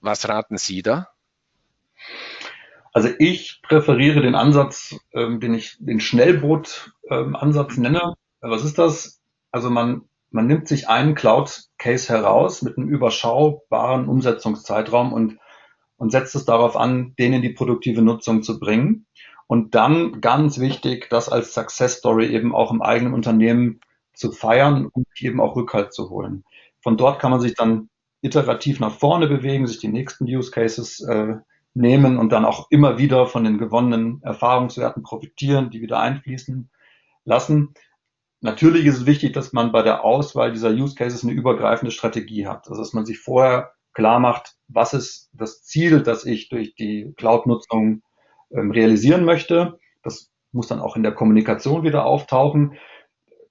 Was 0.00 0.28
raten 0.28 0.58
Sie 0.58 0.82
da? 0.82 1.08
Also 2.92 3.08
ich 3.18 3.60
präferiere 3.62 4.20
den 4.20 4.34
Ansatz, 4.34 4.96
ähm, 5.12 5.40
den 5.40 5.54
ich 5.54 5.76
den 5.78 6.00
Schnellboot-Ansatz 6.00 7.76
ähm, 7.76 7.82
nenne. 7.82 8.14
Was 8.40 8.64
ist 8.64 8.78
das? 8.78 9.20
Also 9.52 9.70
man, 9.70 10.02
man 10.30 10.46
nimmt 10.46 10.68
sich 10.68 10.88
einen 10.88 11.14
Cloud-Case 11.14 12.08
heraus 12.08 12.62
mit 12.62 12.76
einem 12.76 12.88
überschaubaren 12.88 14.08
Umsetzungszeitraum 14.08 15.12
und, 15.12 15.38
und 15.96 16.10
setzt 16.10 16.34
es 16.34 16.44
darauf 16.44 16.76
an, 16.76 17.14
den 17.18 17.32
in 17.32 17.42
die 17.42 17.50
produktive 17.50 18.02
Nutzung 18.02 18.42
zu 18.42 18.58
bringen. 18.58 19.06
Und 19.46 19.74
dann 19.74 20.20
ganz 20.20 20.60
wichtig, 20.60 21.08
das 21.10 21.28
als 21.28 21.54
Success 21.54 21.96
Story 21.96 22.26
eben 22.28 22.54
auch 22.54 22.70
im 22.70 22.82
eigenen 22.82 23.14
Unternehmen 23.14 23.80
zu 24.14 24.30
feiern 24.30 24.86
und 24.86 25.06
eben 25.18 25.40
auch 25.40 25.56
Rückhalt 25.56 25.92
zu 25.92 26.10
holen. 26.10 26.44
Von 26.80 26.96
dort 26.96 27.20
kann 27.20 27.32
man 27.32 27.40
sich 27.40 27.54
dann 27.54 27.88
iterativ 28.22 28.80
nach 28.80 28.92
vorne 28.92 29.26
bewegen, 29.26 29.66
sich 29.66 29.78
die 29.78 29.88
nächsten 29.88 30.24
Use 30.24 30.50
Cases 30.50 31.00
äh, 31.00 31.36
nehmen 31.74 32.18
und 32.18 32.30
dann 32.30 32.44
auch 32.44 32.70
immer 32.70 32.98
wieder 32.98 33.26
von 33.26 33.44
den 33.44 33.58
gewonnenen 33.58 34.22
Erfahrungswerten 34.22 35.02
profitieren, 35.02 35.70
die 35.70 35.80
wieder 35.80 36.00
einfließen 36.00 36.70
lassen. 37.24 37.74
Natürlich 38.40 38.86
ist 38.86 38.98
es 38.98 39.06
wichtig, 39.06 39.32
dass 39.34 39.52
man 39.52 39.70
bei 39.70 39.82
der 39.82 40.02
Auswahl 40.02 40.52
dieser 40.52 40.70
Use 40.70 40.94
Cases 40.94 41.22
eine 41.22 41.32
übergreifende 41.32 41.92
Strategie 41.92 42.46
hat. 42.46 42.68
Also 42.68 42.80
dass 42.80 42.94
man 42.94 43.04
sich 43.04 43.18
vorher 43.18 43.72
klar 43.92 44.18
macht, 44.18 44.54
was 44.68 44.94
ist 44.94 45.30
das 45.32 45.62
Ziel, 45.62 46.02
das 46.02 46.24
ich 46.24 46.48
durch 46.48 46.74
die 46.74 47.12
Cloud-Nutzung 47.16 48.02
ähm, 48.50 48.70
realisieren 48.70 49.24
möchte. 49.24 49.78
Das 50.02 50.30
muss 50.52 50.68
dann 50.68 50.80
auch 50.80 50.96
in 50.96 51.02
der 51.02 51.12
Kommunikation 51.12 51.82
wieder 51.82 52.06
auftauchen. 52.06 52.78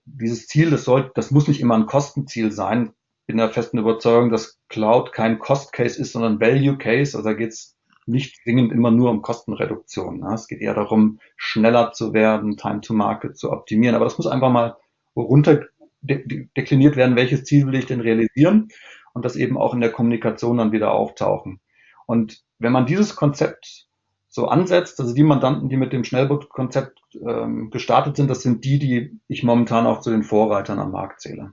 Dieses 0.05 0.48
Ziel, 0.48 0.72
das 0.72 0.86
soll, 0.86 1.12
das 1.13 1.29
muss 1.29 1.48
nicht 1.48 1.62
immer 1.62 1.75
ein 1.75 1.86
Kostenziel 1.86 2.51
sein. 2.51 2.93
Bin 3.27 3.38
der 3.38 3.50
festen 3.50 3.77
Überzeugung, 3.77 4.31
dass 4.31 4.58
Cloud 4.69 5.12
kein 5.12 5.38
Cost 5.38 5.72
Case 5.72 6.01
ist, 6.01 6.13
sondern 6.13 6.41
Value 6.41 6.77
Case. 6.79 7.15
Also 7.15 7.29
da 7.29 7.34
geht 7.34 7.50
es 7.50 7.77
nicht 8.10 8.42
zwingend 8.44 8.72
immer 8.72 8.92
nur 8.92 9.10
um 9.12 9.22
Kostenreduktion. 9.22 10.20
Ne? 10.20 10.34
Es 10.34 10.48
geht 10.48 10.62
eher 10.62 10.74
darum, 10.74 11.20
schneller 11.36 11.92
zu 11.92 12.13
werden, 12.13 12.58
Time 12.58 12.82
to 12.82 12.94
Market 12.94 13.38
zu 13.38 13.51
optimieren. 13.51 13.96
Aber 13.96 14.06
das 14.06 14.18
muss 14.18 14.28
einfach 14.28 14.51
mal 14.51 14.78
runter 15.16 15.66
dekliniert 16.01 16.96
werden, 16.96 17.16
welches 17.16 17.44
Ziel 17.44 17.68
will 17.68 17.75
ich 17.75 17.86
denn 17.86 18.00
realisieren 18.00 18.70
und 19.13 19.25
das 19.25 19.36
eben 19.36 19.58
auch 19.58 19.74
in 19.74 19.82
der 19.82 19.92
Kommunikation 19.92 20.58
dann 20.58 20.72
wieder 20.72 20.92
auftauchen. 20.92 21.60
Und 22.06 22.42
wenn 22.58 22.72
man 22.72 22.86
dieses 22.86 23.16
Konzept 23.16 23.89
so 24.30 24.48
ansetzt. 24.48 25.00
Also 25.00 25.13
die 25.13 25.24
Mandanten, 25.24 25.70
die 25.70 25.78
mit 25.78 25.92
dem 25.92 26.04
Schnellboot-Konzept 26.04 27.01
ähm, 27.16 27.72
gestartet 27.72 28.16
sind, 28.16 28.30
das 28.30 28.42
sind 28.42 28.63
die, 28.63 28.80
die 28.80 29.20
ich 29.28 29.44
momentan 29.44 29.88
auch 29.88 30.00
zu 30.01 30.12
den 30.12 30.24
Vorreitern 30.24 30.80
am 30.80 30.92
Markt 30.92 31.22
zähle. 31.22 31.51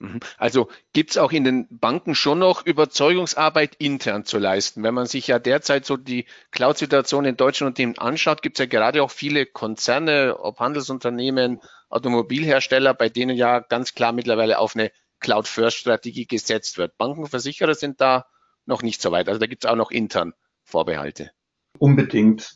Mhm. 0.00 0.20
Also 0.36 0.68
gibt 0.92 1.10
es 1.10 1.18
auch 1.18 1.32
in 1.32 1.44
den 1.44 1.66
Banken 1.70 2.14
schon 2.14 2.38
noch 2.38 2.64
Überzeugungsarbeit 2.64 3.74
intern 3.76 4.24
zu 4.24 4.38
leisten. 4.38 4.82
Wenn 4.82 4.94
man 4.94 5.06
sich 5.06 5.26
ja 5.26 5.38
derzeit 5.38 5.84
so 5.84 5.96
die 5.96 6.26
Cloud-Situation 6.52 7.24
in 7.24 7.36
deutschen 7.36 7.66
Unternehmen 7.66 7.98
anschaut, 7.98 8.42
gibt 8.42 8.58
es 8.58 8.64
ja 8.64 8.66
gerade 8.66 9.02
auch 9.02 9.10
viele 9.10 9.46
Konzerne, 9.46 10.38
ob 10.38 10.60
Handelsunternehmen, 10.60 11.60
Automobilhersteller, 11.88 12.94
bei 12.94 13.08
denen 13.08 13.36
ja 13.36 13.60
ganz 13.60 13.94
klar 13.94 14.12
mittlerweile 14.12 14.58
auf 14.58 14.76
eine 14.76 14.92
Cloud-First-Strategie 15.20 16.26
gesetzt 16.26 16.78
wird. 16.78 16.96
Bankenversicherer 16.96 17.74
sind 17.74 18.00
da 18.00 18.26
noch 18.66 18.82
nicht 18.82 19.02
so 19.02 19.10
weit. 19.10 19.28
Also 19.28 19.40
da 19.40 19.46
gibt 19.46 19.64
es 19.64 19.70
auch 19.70 19.76
noch 19.76 19.90
intern 19.90 20.32
Vorbehalte. 20.62 21.30
Unbedingt. 21.78 22.52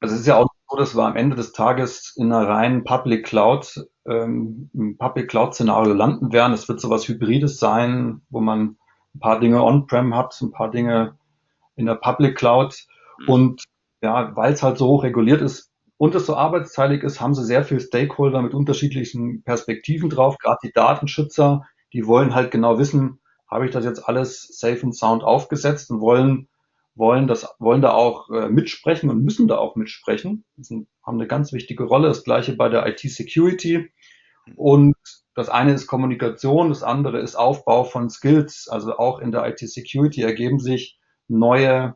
Also 0.00 0.14
es 0.14 0.22
ist 0.22 0.26
ja 0.26 0.36
auch 0.36 0.45
so, 0.68 0.76
dass 0.76 0.96
wir 0.96 1.04
am 1.04 1.16
Ende 1.16 1.36
des 1.36 1.52
Tages 1.52 2.14
in 2.16 2.32
einer 2.32 2.48
reinen 2.48 2.84
Public 2.84 3.26
Cloud, 3.26 3.86
ähm, 4.06 4.70
im 4.74 4.98
Public 4.98 5.28
Cloud 5.28 5.54
Szenario 5.54 5.92
landen 5.92 6.32
werden. 6.32 6.52
Es 6.52 6.68
wird 6.68 6.80
sowas 6.80 7.06
Hybrides 7.08 7.58
sein, 7.58 8.22
wo 8.30 8.40
man 8.40 8.76
ein 9.14 9.20
paar 9.20 9.40
Dinge 9.40 9.62
on-prem 9.62 10.14
hat, 10.14 10.38
ein 10.40 10.50
paar 10.50 10.70
Dinge 10.70 11.16
in 11.76 11.86
der 11.86 11.94
Public 11.94 12.36
Cloud. 12.36 12.76
Mhm. 13.20 13.28
Und 13.28 13.64
ja, 14.02 14.34
weil 14.34 14.52
es 14.52 14.62
halt 14.62 14.78
so 14.78 14.88
hoch 14.88 15.04
reguliert 15.04 15.40
ist 15.40 15.72
und 15.98 16.14
es 16.14 16.26
so 16.26 16.36
arbeitsteilig 16.36 17.02
ist, 17.02 17.20
haben 17.20 17.34
sie 17.34 17.44
sehr 17.44 17.64
viele 17.64 17.80
Stakeholder 17.80 18.42
mit 18.42 18.54
unterschiedlichen 18.54 19.42
Perspektiven 19.42 20.10
drauf. 20.10 20.36
Gerade 20.38 20.58
die 20.62 20.72
Datenschützer, 20.72 21.64
die 21.92 22.06
wollen 22.06 22.34
halt 22.34 22.50
genau 22.50 22.78
wissen, 22.78 23.20
habe 23.48 23.66
ich 23.66 23.72
das 23.72 23.84
jetzt 23.84 24.06
alles 24.06 24.48
safe 24.58 24.84
und 24.84 24.92
sound 24.92 25.22
aufgesetzt 25.22 25.90
und 25.90 26.00
wollen 26.00 26.48
wollen 26.96 27.26
das, 27.28 27.46
wollen 27.58 27.82
da 27.82 27.92
auch 27.92 28.30
äh, 28.30 28.48
mitsprechen 28.48 29.10
und 29.10 29.22
müssen 29.22 29.46
da 29.46 29.58
auch 29.58 29.76
mitsprechen. 29.76 30.44
Sind, 30.56 30.88
haben 31.04 31.18
eine 31.18 31.28
ganz 31.28 31.52
wichtige 31.52 31.84
Rolle. 31.84 32.08
Das 32.08 32.24
gleiche 32.24 32.56
bei 32.56 32.68
der 32.68 32.86
IT-Security. 32.86 33.92
Und 34.56 34.96
das 35.34 35.48
eine 35.48 35.74
ist 35.74 35.86
Kommunikation, 35.86 36.70
das 36.70 36.82
andere 36.82 37.20
ist 37.20 37.36
Aufbau 37.36 37.84
von 37.84 38.08
Skills. 38.08 38.68
Also 38.68 38.96
auch 38.96 39.18
in 39.18 39.30
der 39.30 39.46
IT-Security 39.46 40.22
ergeben 40.22 40.58
sich 40.58 40.98
neue, 41.28 41.94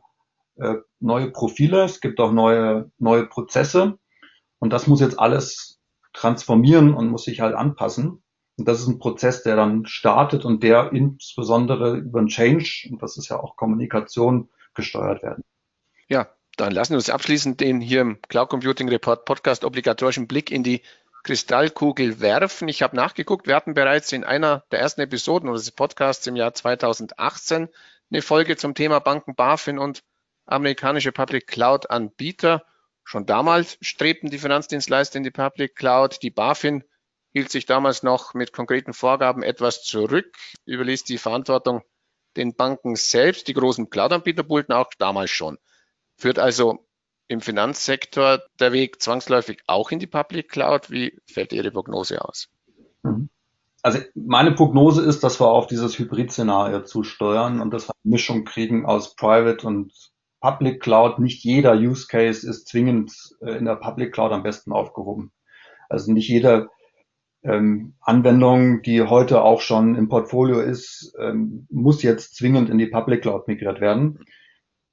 äh, 0.57 0.75
neue 0.99 1.31
Profile. 1.31 1.83
Es 1.83 1.99
gibt 1.99 2.19
auch 2.19 2.31
neue, 2.31 2.91
neue 2.99 3.25
Prozesse. 3.25 3.97
Und 4.59 4.71
das 4.71 4.85
muss 4.85 5.01
jetzt 5.01 5.19
alles 5.19 5.79
transformieren 6.13 6.93
und 6.93 7.09
muss 7.09 7.23
sich 7.23 7.41
halt 7.41 7.55
anpassen. 7.55 8.21
Und 8.57 8.67
das 8.67 8.81
ist 8.81 8.87
ein 8.87 8.99
Prozess, 8.99 9.41
der 9.41 9.55
dann 9.55 9.87
startet 9.87 10.45
und 10.45 10.61
der 10.61 10.91
insbesondere 10.91 11.95
über 11.95 12.19
ein 12.19 12.27
Change, 12.27 12.89
und 12.91 13.01
das 13.01 13.17
ist 13.17 13.29
ja 13.29 13.39
auch 13.39 13.55
Kommunikation, 13.55 14.49
gesteuert 14.73 15.23
werden. 15.23 15.43
Ja, 16.07 16.29
dann 16.57 16.71
lassen 16.71 16.91
wir 16.91 16.97
uns 16.97 17.09
abschließend 17.09 17.59
den 17.59 17.81
hier 17.81 18.01
im 18.01 18.21
Cloud 18.23 18.49
Computing 18.49 18.89
Report 18.89 19.25
Podcast 19.25 19.63
obligatorischen 19.63 20.27
Blick 20.27 20.51
in 20.51 20.63
die 20.63 20.81
Kristallkugel 21.23 22.19
werfen. 22.19 22.67
Ich 22.67 22.81
habe 22.81 22.95
nachgeguckt, 22.95 23.47
wir 23.47 23.55
hatten 23.55 23.73
bereits 23.73 24.11
in 24.11 24.23
einer 24.23 24.63
der 24.71 24.79
ersten 24.79 25.01
Episoden 25.01 25.49
unseres 25.49 25.71
Podcasts 25.71 26.25
im 26.27 26.35
Jahr 26.35 26.53
2018 26.53 27.69
eine 28.11 28.21
Folge 28.21 28.57
zum 28.57 28.75
Thema 28.75 28.99
Banken, 28.99 29.35
BaFin 29.35 29.77
und 29.79 30.03
amerikanische 30.45 31.11
Public 31.11 31.47
Cloud 31.47 31.89
Anbieter. 31.89 32.65
Schon 33.03 33.25
damals 33.25 33.77
strebten 33.81 34.29
die 34.29 34.39
Finanzdienstleister 34.39 35.17
in 35.17 35.23
die 35.23 35.31
Public 35.31 35.75
Cloud. 35.75 36.21
Die 36.21 36.31
BaFin 36.31 36.83
hielt 37.31 37.51
sich 37.51 37.65
damals 37.65 38.03
noch 38.03 38.33
mit 38.33 38.51
konkreten 38.51 38.93
Vorgaben 38.93 39.43
etwas 39.43 39.83
zurück, 39.83 40.35
überließ 40.65 41.03
die 41.03 41.17
Verantwortung 41.17 41.83
den 42.37 42.55
Banken 42.55 42.95
selbst, 42.95 43.47
die 43.47 43.53
großen 43.53 43.89
Cloud-Anbieter 43.89 44.43
bullten 44.43 44.73
auch 44.73 44.91
damals 44.97 45.31
schon. 45.31 45.57
Führt 46.17 46.39
also 46.39 46.85
im 47.27 47.41
Finanzsektor 47.41 48.41
der 48.59 48.73
Weg 48.73 49.01
zwangsläufig 49.01 49.61
auch 49.67 49.91
in 49.91 49.99
die 49.99 50.07
Public 50.07 50.49
Cloud? 50.49 50.91
Wie 50.91 51.19
fällt 51.25 51.53
Ihre 51.53 51.71
Prognose 51.71 52.23
aus? 52.23 52.49
Mhm. 53.03 53.29
Also 53.83 53.99
meine 54.13 54.51
Prognose 54.51 55.03
ist, 55.03 55.23
dass 55.23 55.41
wir 55.41 55.49
auf 55.49 55.65
dieses 55.65 55.97
Hybrid-Szenario 55.97 56.83
zusteuern 56.83 57.61
und 57.61 57.73
dass 57.73 57.87
wir 57.87 57.95
eine 58.03 58.11
Mischung 58.11 58.43
kriegen 58.45 58.85
aus 58.85 59.15
Private 59.15 59.65
und 59.65 59.91
Public 60.39 60.81
Cloud, 60.81 61.19
nicht 61.19 61.43
jeder 61.43 61.73
Use 61.73 62.07
Case 62.07 62.47
ist 62.47 62.67
zwingend 62.67 63.13
äh, 63.41 63.57
in 63.57 63.65
der 63.65 63.75
Public 63.75 64.13
Cloud 64.13 64.31
am 64.31 64.43
besten 64.43 64.71
aufgehoben. 64.71 65.31
Also 65.89 66.11
nicht 66.11 66.27
jede 66.27 66.69
ähm, 67.43 67.93
Anwendung, 68.01 68.81
die 68.81 69.01
heute 69.01 69.41
auch 69.41 69.61
schon 69.61 69.95
im 69.95 70.09
Portfolio 70.09 70.59
ist, 70.59 71.13
ähm, 71.19 71.67
muss 71.69 72.03
jetzt 72.03 72.35
zwingend 72.35 72.69
in 72.69 72.77
die 72.77 72.87
Public 72.87 73.23
Cloud 73.23 73.47
migriert 73.47 73.81
werden. 73.81 74.19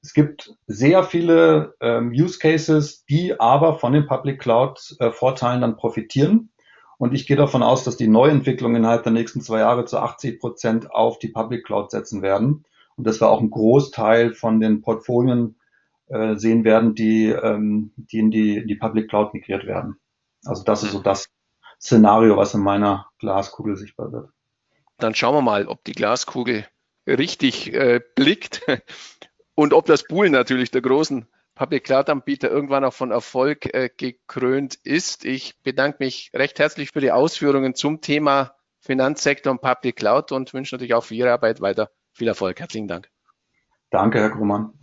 Es 0.00 0.14
gibt 0.14 0.54
sehr 0.66 1.02
viele 1.02 1.74
ähm, 1.80 2.10
Use 2.10 2.38
Cases, 2.38 3.04
die 3.04 3.38
aber 3.38 3.78
von 3.78 3.92
den 3.92 4.06
Public 4.06 4.40
Cloud 4.40 4.96
äh, 5.00 5.10
Vorteilen 5.10 5.60
dann 5.60 5.76
profitieren. 5.76 6.50
Und 6.98 7.14
ich 7.14 7.26
gehe 7.26 7.36
davon 7.36 7.62
aus, 7.62 7.84
dass 7.84 7.96
die 7.96 8.08
Neuentwicklungen 8.08 8.76
innerhalb 8.76 9.02
der 9.02 9.12
nächsten 9.12 9.40
zwei 9.40 9.60
Jahre 9.60 9.84
zu 9.84 9.98
80 9.98 10.40
Prozent 10.40 10.90
auf 10.90 11.18
die 11.18 11.28
Public 11.28 11.64
Cloud 11.64 11.90
setzen 11.90 12.22
werden. 12.22 12.64
Und 12.96 13.06
dass 13.06 13.20
wir 13.20 13.28
auch 13.28 13.40
einen 13.40 13.50
Großteil 13.50 14.34
von 14.34 14.60
den 14.60 14.82
Portfolien 14.82 15.56
äh, 16.06 16.36
sehen 16.36 16.64
werden, 16.64 16.94
die, 16.94 17.26
ähm, 17.26 17.92
die 17.96 18.18
in 18.18 18.30
die, 18.30 18.56
in 18.56 18.66
die 18.66 18.74
Public 18.74 19.08
Cloud 19.08 19.34
migriert 19.34 19.66
werden. 19.66 19.96
Also 20.44 20.64
das 20.64 20.82
ist 20.82 20.92
so 20.92 21.00
das 21.00 21.28
Szenario, 21.80 22.36
was 22.36 22.54
in 22.54 22.60
meiner 22.60 23.06
Glaskugel 23.18 23.76
sichtbar 23.76 24.12
wird. 24.12 24.30
Dann 24.98 25.14
schauen 25.14 25.34
wir 25.34 25.42
mal, 25.42 25.66
ob 25.66 25.84
die 25.84 25.92
Glaskugel 25.92 26.66
richtig 27.06 27.72
äh, 27.72 28.00
blickt 28.14 28.62
und 29.54 29.72
ob 29.72 29.86
das 29.86 30.04
Pool 30.04 30.30
natürlich 30.30 30.70
der 30.70 30.82
großen 30.82 31.26
Public 31.54 31.84
Cloud 31.84 32.08
Anbieter 32.08 32.50
irgendwann 32.50 32.84
auch 32.84 32.92
von 32.92 33.10
Erfolg 33.10 33.72
äh, 33.74 33.90
gekrönt 33.96 34.76
ist. 34.84 35.24
Ich 35.24 35.60
bedanke 35.62 35.98
mich 36.00 36.30
recht 36.34 36.58
herzlich 36.58 36.90
für 36.92 37.00
die 37.00 37.10
Ausführungen 37.10 37.74
zum 37.74 38.00
Thema 38.00 38.54
Finanzsektor 38.80 39.50
und 39.50 39.60
Public 39.60 39.96
Cloud 39.96 40.32
und 40.32 40.54
wünsche 40.54 40.76
natürlich 40.76 40.94
auch 40.94 41.04
für 41.04 41.14
Ihre 41.14 41.32
Arbeit 41.32 41.60
weiter 41.60 41.90
viel 42.12 42.28
Erfolg. 42.28 42.60
Herzlichen 42.60 42.88
Dank. 42.88 43.10
Danke, 43.90 44.20
Herr 44.20 44.30
Grummann. 44.30 44.77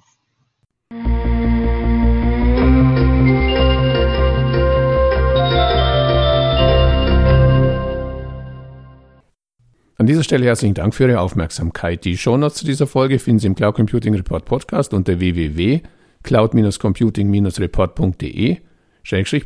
An 9.97 10.07
dieser 10.07 10.23
Stelle 10.23 10.45
herzlichen 10.45 10.73
Dank 10.73 10.93
für 10.93 11.07
Ihre 11.07 11.21
Aufmerksamkeit. 11.21 12.03
Die 12.05 12.17
Shownotes 12.17 12.57
zu 12.57 12.65
dieser 12.65 12.87
Folge 12.87 13.19
finden 13.19 13.39
Sie 13.39 13.47
im 13.47 13.55
Cloud 13.55 13.75
Computing 13.75 14.13
Report 14.13 14.45
Podcast 14.45 14.93
unter 14.93 15.19
www 15.19 15.81
cloud-computing-report.de 16.25 18.57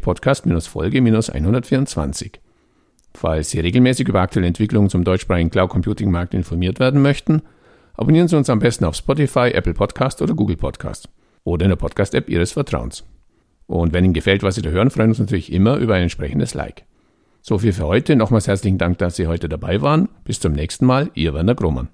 Podcast-Folge 0.02 0.98
124. 0.98 2.40
Falls 3.14 3.50
Sie 3.50 3.60
regelmäßig 3.60 4.08
über 4.08 4.22
aktuelle 4.22 4.48
Entwicklungen 4.48 4.90
zum 4.90 5.04
deutschsprachigen 5.04 5.50
Cloud 5.50 5.70
Computing 5.70 6.10
Markt 6.10 6.34
informiert 6.34 6.80
werden 6.80 7.02
möchten, 7.02 7.42
abonnieren 7.96 8.30
Sie 8.30 8.38
uns 8.38 8.50
am 8.50 8.60
besten 8.60 8.86
auf 8.86 8.96
Spotify, 8.96 9.50
Apple 9.50 9.74
Podcast 9.74 10.22
oder 10.22 10.34
Google 10.34 10.56
Podcast 10.56 11.10
oder 11.44 11.66
in 11.66 11.70
der 11.70 11.76
Podcast-App 11.76 12.30
Ihres 12.30 12.54
Vertrauens. 12.54 13.04
Und 13.68 13.92
wenn 13.94 14.06
Ihnen 14.06 14.14
gefällt, 14.14 14.42
was 14.42 14.56
Sie 14.56 14.62
da 14.62 14.70
hören, 14.70 14.90
freuen 14.90 15.08
wir 15.08 15.12
uns 15.12 15.20
natürlich 15.20 15.52
immer 15.52 15.76
über 15.78 15.96
ein 15.96 16.04
entsprechendes 16.04 16.54
Like. 16.54 16.86
So 17.42 17.58
viel 17.60 17.74
für 17.74 17.86
heute. 17.86 18.16
Nochmals 18.16 18.48
herzlichen 18.48 18.78
Dank, 18.78 18.98
dass 18.98 19.16
Sie 19.16 19.28
heute 19.28 19.50
dabei 19.50 19.82
waren. 19.82 20.10
Bis 20.24 20.40
zum 20.40 20.54
nächsten 20.54 20.86
Mal, 20.86 21.12
Ihr 21.14 21.34
Werner 21.34 21.56
Grohmann. 21.56 21.90